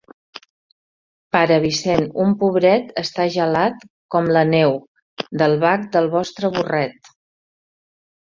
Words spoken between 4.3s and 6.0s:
la neu, del bac